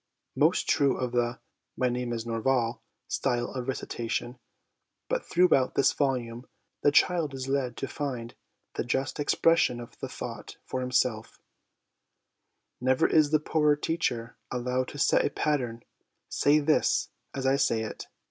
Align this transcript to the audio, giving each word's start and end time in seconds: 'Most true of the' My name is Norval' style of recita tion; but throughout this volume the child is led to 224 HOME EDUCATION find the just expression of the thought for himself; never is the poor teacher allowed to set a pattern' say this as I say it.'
'Most 0.45 0.67
true 0.67 0.97
of 0.97 1.11
the' 1.11 1.39
My 1.77 1.87
name 1.87 2.11
is 2.11 2.25
Norval' 2.25 2.81
style 3.07 3.51
of 3.51 3.67
recita 3.67 4.09
tion; 4.09 4.39
but 5.07 5.23
throughout 5.23 5.75
this 5.75 5.93
volume 5.93 6.47
the 6.81 6.89
child 6.91 7.35
is 7.35 7.47
led 7.47 7.77
to 7.77 7.85
224 7.85 8.07
HOME 8.07 8.15
EDUCATION 8.15 8.37
find 8.39 8.73
the 8.73 8.83
just 8.89 9.19
expression 9.19 9.79
of 9.79 9.99
the 9.99 10.09
thought 10.09 10.57
for 10.65 10.81
himself; 10.81 11.39
never 12.81 13.05
is 13.05 13.29
the 13.29 13.39
poor 13.39 13.75
teacher 13.75 14.37
allowed 14.49 14.87
to 14.87 14.97
set 14.97 15.23
a 15.23 15.29
pattern' 15.29 15.83
say 16.29 16.57
this 16.57 17.09
as 17.35 17.45
I 17.45 17.57
say 17.57 17.81
it.' 17.81 18.07